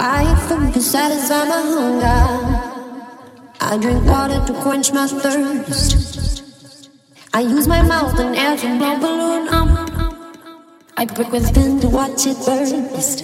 I 0.00 0.22
eat 0.32 0.38
food 0.48 0.72
to 0.74 0.80
satisfy 0.80 1.44
my 1.44 1.60
hunger. 1.60 2.22
I 3.60 3.76
drink 3.78 4.04
water 4.06 4.44
to 4.46 4.52
quench 4.62 4.92
my 4.92 5.06
thirst. 5.06 6.42
I 7.34 7.40
use 7.40 7.68
my 7.68 7.82
mouth 7.82 8.18
and 8.18 8.34
air 8.36 8.56
to 8.56 8.78
blow 8.78 8.98
balloon 8.98 9.48
up. 9.48 9.68
I 10.96 11.04
break 11.04 11.30
within 11.32 11.80
to 11.80 11.88
watch 11.88 12.26
it 12.26 12.36
burst. 12.46 13.18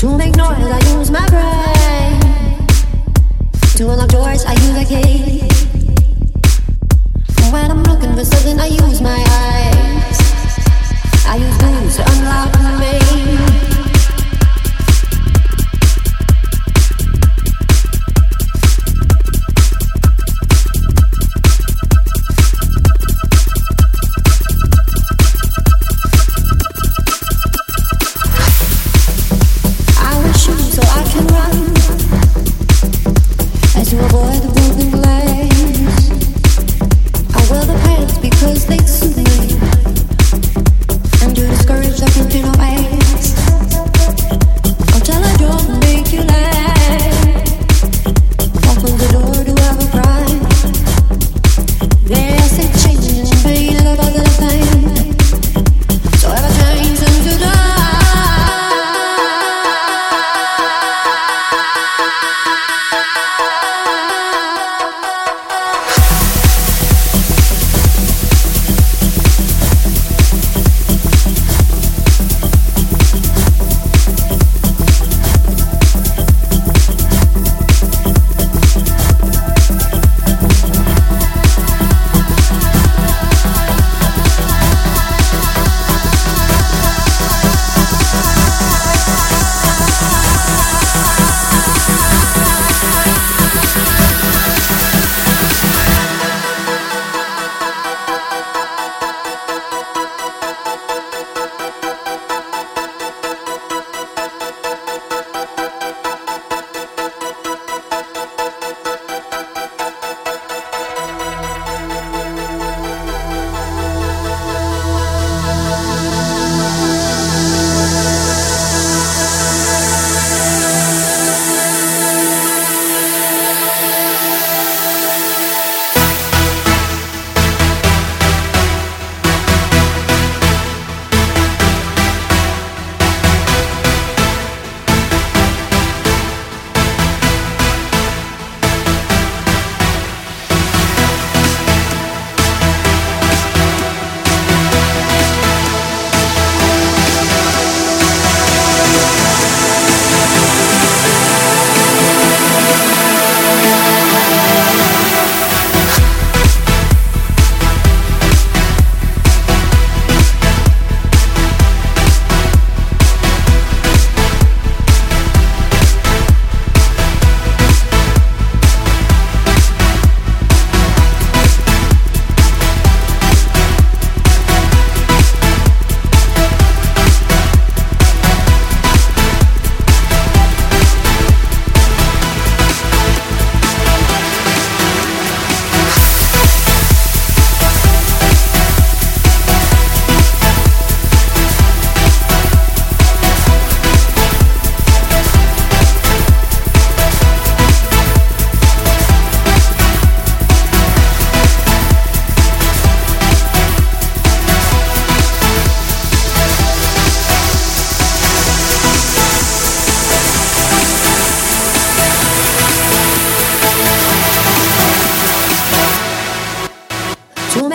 To 0.00 0.16
make 0.16 0.34
noise, 0.34 0.70
I 0.78 0.80
use 0.96 1.10
my 1.10 1.26
brain. 1.28 2.66
To 3.76 3.84
unlock 3.90 4.08
doors, 4.08 4.44
I 4.44 4.54
use 4.54 4.76
a 4.76 4.84
key. 4.84 5.40
When 7.52 7.70
I'm 7.70 7.82
looking 7.84 8.14
for 8.14 8.24
something, 8.24 8.58
I 8.58 8.66
use 8.66 9.00
my 9.00 9.24
eyes. 9.28 10.18
I 11.26 11.36
use 11.36 11.58
booze 11.58 11.96
to 11.96 12.02
unlock 12.10 12.80
me. 12.80 12.90
they 13.40 13.49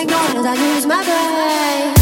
ignorant 0.06 0.46
I 0.46 0.76
use 0.76 0.86
my 0.86 1.04
brain. 1.04 1.95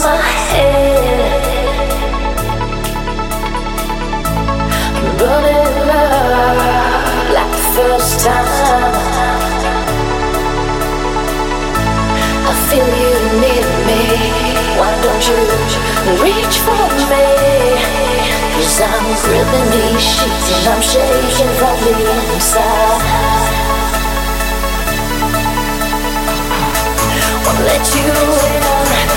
My 0.00 0.16
head. 0.16 1.42
Running 5.20 5.76
love 5.90 7.28
like 7.36 7.50
the 7.52 7.64
first 7.76 8.24
time. 8.24 8.94
I 12.48 12.54
feel 12.68 12.88
you 13.02 13.16
near 13.44 13.68
me. 13.88 14.02
Why 14.78 14.90
don't 15.04 15.24
you 15.28 15.40
reach 16.24 16.56
for 16.64 16.84
I'm 18.80 19.06
gripping 19.24 19.68
these 19.74 20.04
sheets 20.14 20.48
and 20.56 20.64
I'm 20.72 20.82
shaking 20.82 21.52
from 21.60 21.76
the 21.84 21.92
inside. 22.32 23.44
Let 27.64 27.86
you 27.94 28.02
in, 28.02 29.13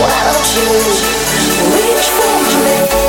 Why 0.00 0.24
don't 0.32 0.48
you 0.54 0.68
reach 1.74 2.08
for 2.08 2.94
me? 2.94 2.99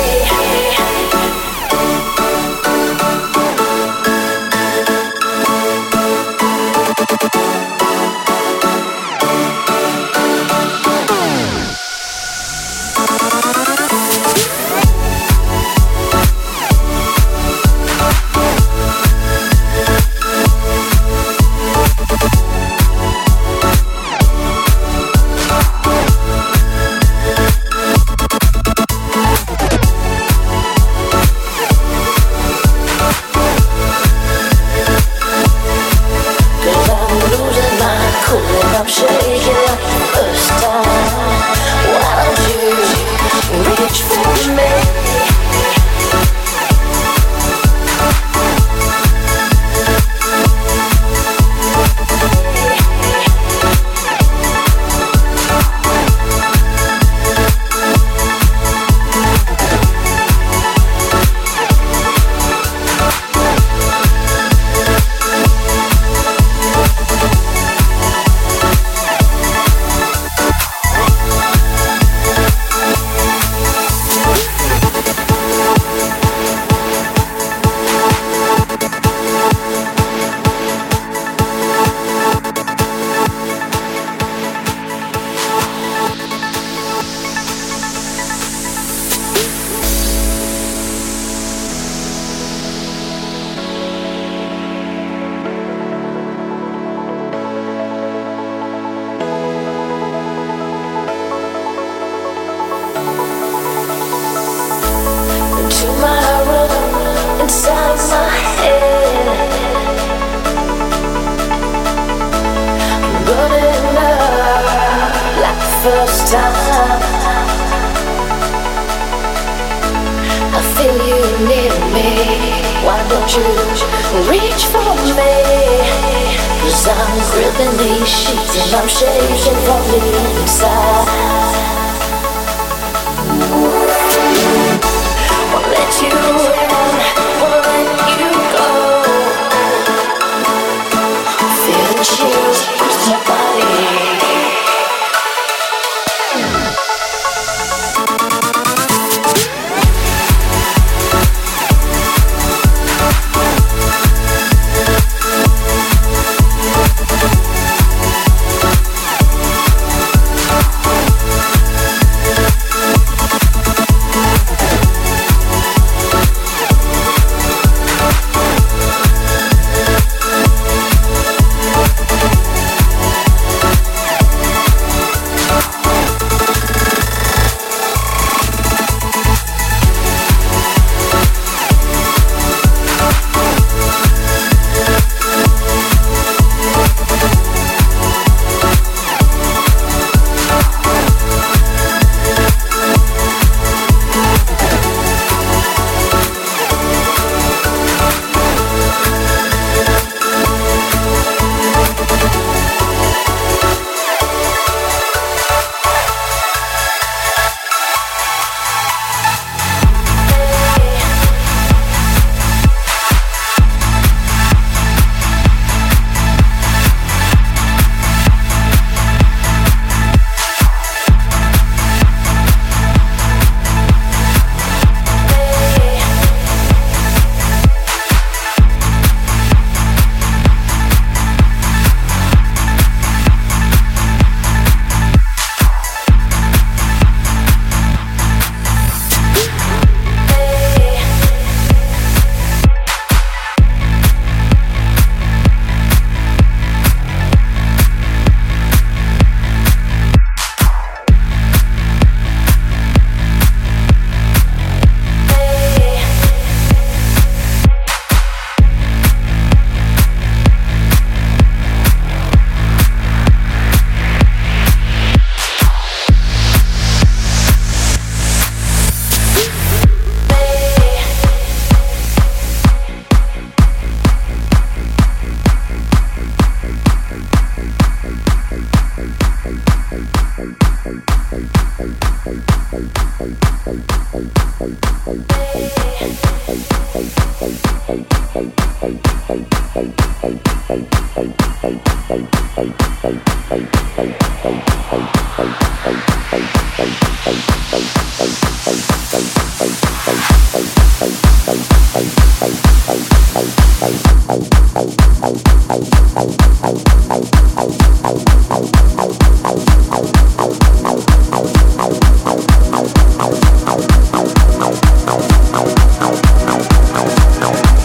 out. 317.42 317.81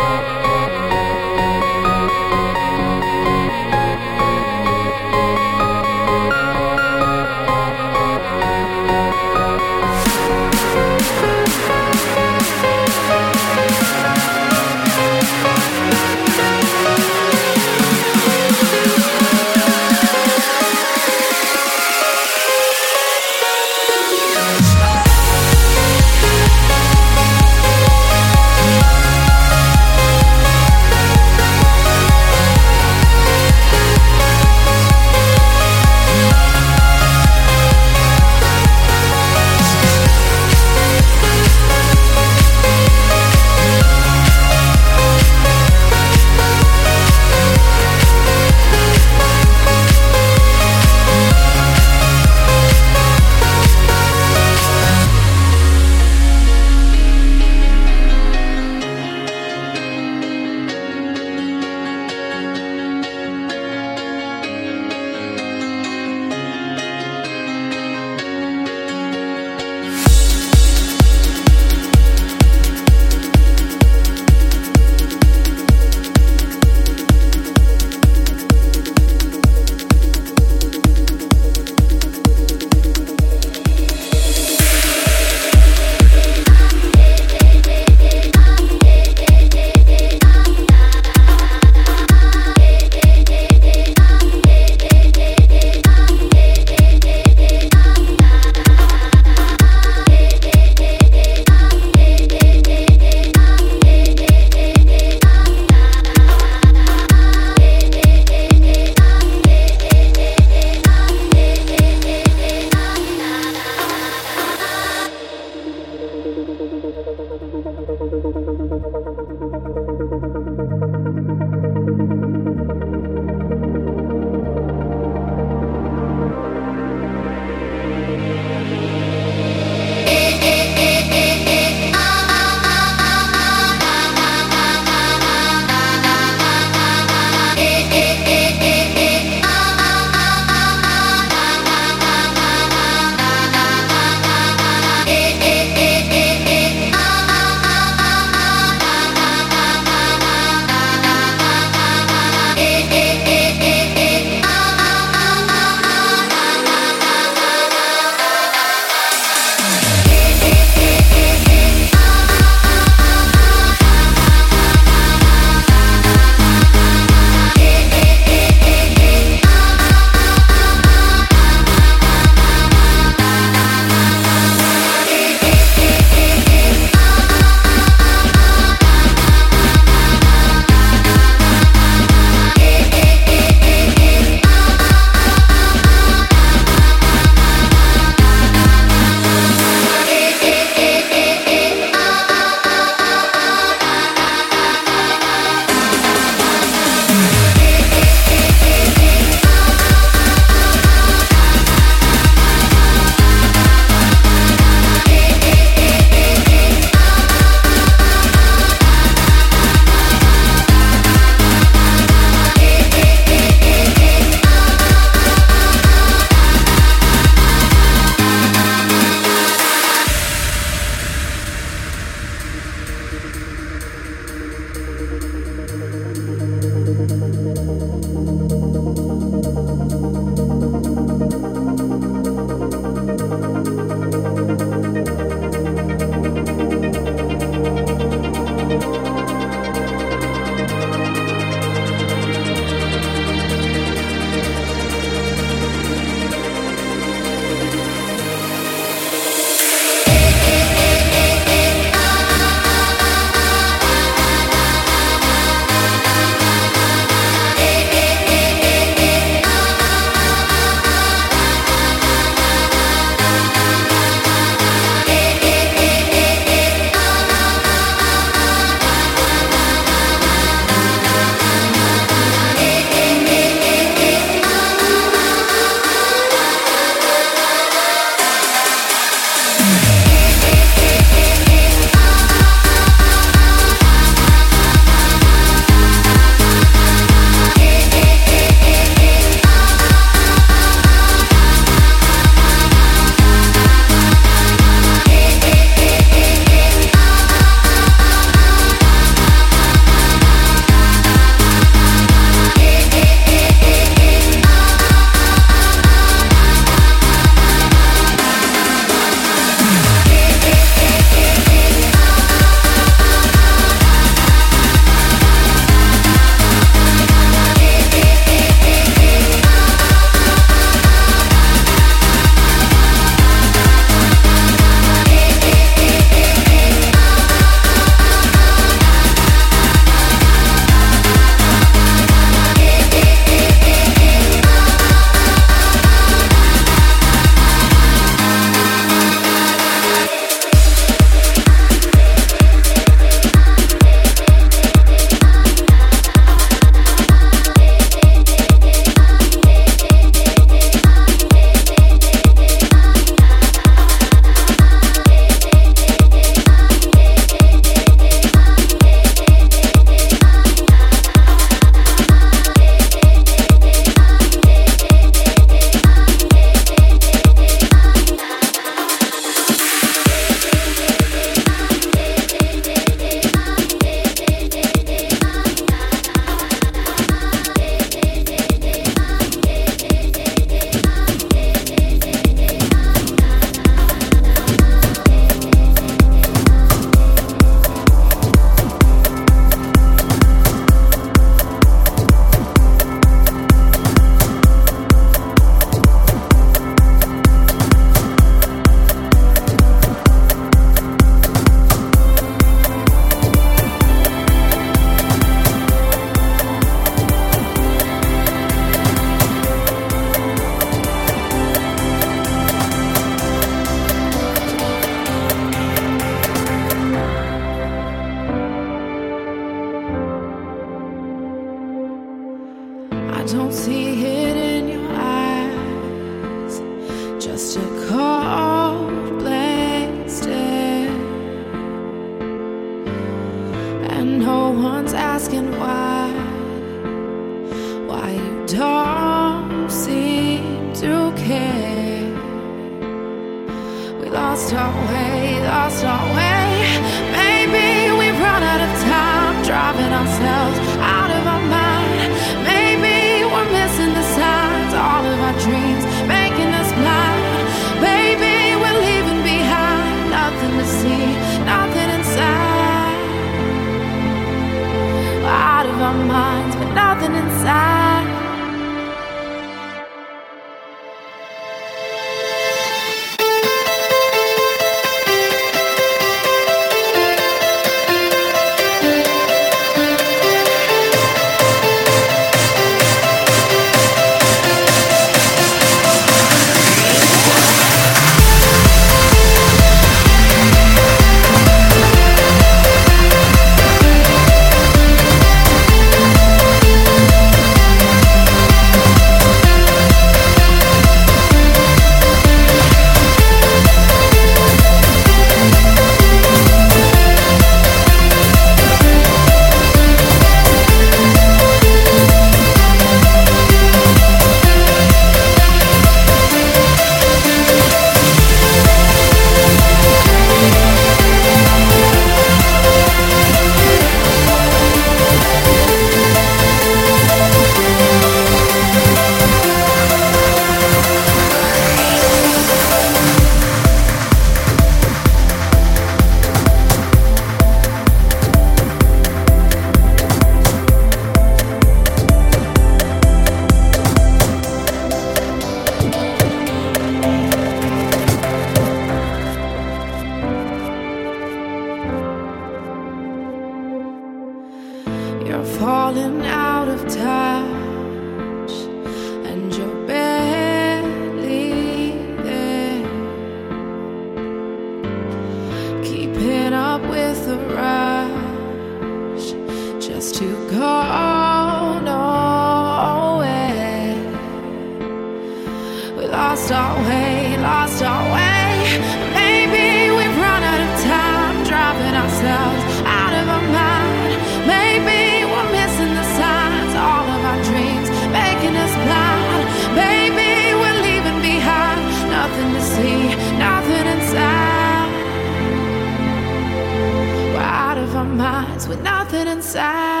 with 598.67 598.81
nothing 598.81 599.27
inside. 599.27 600.00